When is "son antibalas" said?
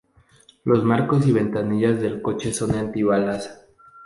2.51-3.67